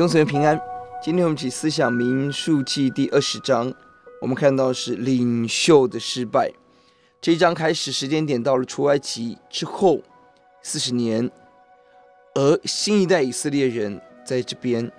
[0.00, 0.58] 弟兄姊妹平安，
[1.02, 3.70] 今天我们起思想民数记第二十章。
[4.22, 6.50] 我们看到是领袖的失败。
[7.20, 10.00] 这一章开始时间点到了出埃及之后
[10.62, 11.30] 四十年，
[12.34, 14.90] 而新一代以色列人在这边。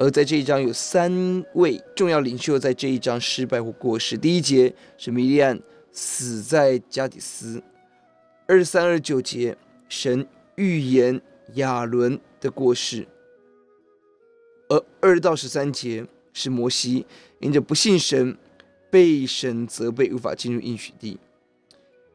[0.00, 4.18] 而在这一章有三位重要领袖在这一章失败或过世。
[4.18, 5.56] 第一节是米利暗
[5.92, 7.62] 死在加迪斯，
[8.48, 9.56] 二三、二九节
[9.88, 11.22] 神预言
[11.54, 13.06] 亚伦的过世。
[14.72, 17.04] 而二到十三节是摩西
[17.40, 18.38] 因着不信神，
[18.90, 21.18] 被神责备，无法进入应许地。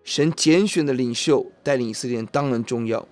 [0.04, 3.08] 神拣选的领袖带领以色列人当然重要，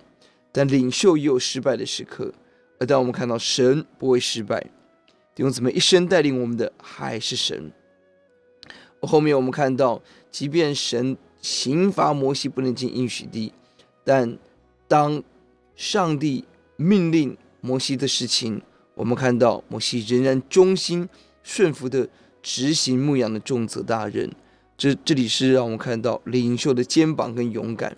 [0.50, 2.32] 但领袖也有失败的时刻。
[2.80, 4.60] 而当我们看到神不会失败，
[5.34, 7.70] 弟兄姊妹，一生带领我们的还是神。
[9.00, 13.52] 后面我们看到，即便神刑罚摩西不能进应许地，
[14.02, 14.36] 但
[14.88, 15.22] 当
[15.76, 16.44] 上帝
[16.76, 18.60] 命令摩西的事情。
[18.96, 21.06] 我们看到摩西仍然忠心
[21.42, 22.08] 顺服的
[22.42, 24.32] 执行牧羊的重责大任，
[24.78, 27.94] 这这里是让我们看到领袖的肩膀跟勇敢。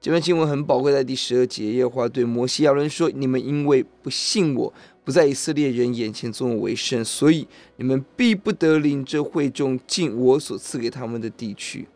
[0.00, 11.86] 这篇经文很宝贵，在第十二节，耶和华对摩西亚伦说：“你们因为不信我，不在以色列人眼前尊我为圣，所以你们必不得领这会众进我所赐给他们的地区。”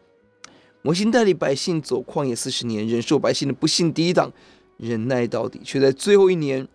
[0.80, 4.32] 摩西带领百姓走旷野四十年，忍受百姓的不信抵挡，
[4.76, 6.66] 忍耐到底，却在最后一年。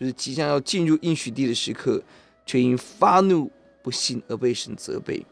[0.00, 2.02] 就是即将要进入应许地的时刻，
[2.46, 5.26] 却因发怒不信而被神责备。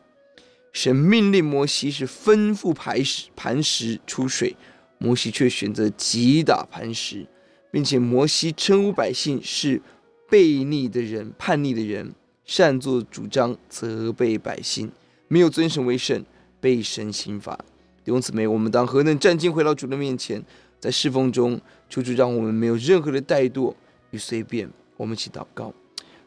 [0.75, 4.55] 神命令摩西是吩咐磐石磐石出水，
[4.99, 7.27] 摩西却选择击打磐石，
[7.71, 9.81] 并且摩西称呼百姓是
[10.29, 12.13] 悖逆的人、叛逆的人，
[12.45, 14.93] 擅作主张责备百姓，
[15.29, 16.23] 没有尊神为圣，
[16.61, 17.59] 被神刑罚。
[18.05, 20.45] 弟兄姊妹，我们当何能站进回到主的面前，
[20.79, 21.59] 在侍奉中，
[21.89, 23.75] 求主让我们没有任何的怠惰。
[24.11, 25.73] 与随便，我们一起祷告，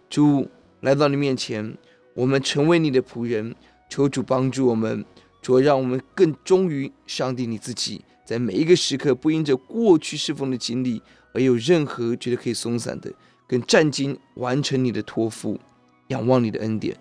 [0.09, 0.47] 主
[0.81, 1.77] 来到你面前，
[2.13, 3.55] 我们成为你的仆人，
[3.89, 5.05] 求主帮助我们，
[5.41, 11.01] 主让我们更忠于上帝你自己，在每一个时刻不因着过去侍奉的经历
[11.33, 13.11] 而有任何觉得可以松散的，
[13.47, 15.59] 更战兢完成你的托付，
[16.07, 16.95] 仰望你的恩典，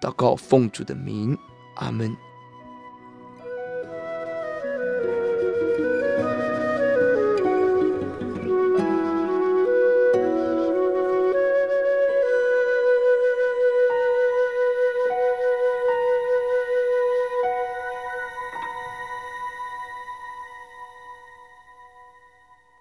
[0.00, 1.36] 祷告奉主的名，
[1.76, 2.27] 阿门。